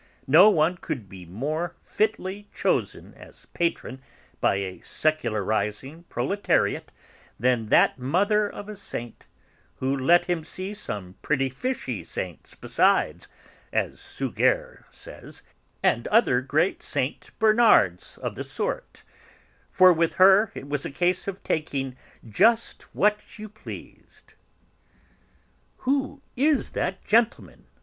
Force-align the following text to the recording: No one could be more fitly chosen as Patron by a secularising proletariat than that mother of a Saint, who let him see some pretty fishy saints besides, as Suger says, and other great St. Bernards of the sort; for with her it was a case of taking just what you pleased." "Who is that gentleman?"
No 0.25 0.49
one 0.49 0.77
could 0.77 1.07
be 1.07 1.27
more 1.27 1.75
fitly 1.85 2.47
chosen 2.55 3.13
as 3.13 3.45
Patron 3.53 4.01
by 4.39 4.55
a 4.55 4.79
secularising 4.79 6.05
proletariat 6.09 6.91
than 7.39 7.67
that 7.67 7.99
mother 7.99 8.49
of 8.51 8.67
a 8.67 8.75
Saint, 8.75 9.27
who 9.75 9.95
let 9.95 10.25
him 10.25 10.43
see 10.43 10.73
some 10.73 11.17
pretty 11.21 11.49
fishy 11.49 12.03
saints 12.03 12.55
besides, 12.55 13.27
as 13.71 13.99
Suger 13.99 14.87
says, 14.89 15.43
and 15.83 16.07
other 16.07 16.41
great 16.41 16.81
St. 16.81 17.29
Bernards 17.37 18.17
of 18.17 18.33
the 18.33 18.43
sort; 18.43 19.03
for 19.69 19.93
with 19.93 20.15
her 20.15 20.51
it 20.55 20.67
was 20.67 20.83
a 20.83 20.89
case 20.89 21.27
of 21.27 21.43
taking 21.43 21.95
just 22.27 22.87
what 22.95 23.37
you 23.37 23.47
pleased." 23.47 24.33
"Who 25.77 26.23
is 26.35 26.71
that 26.71 27.05
gentleman?" 27.05 27.67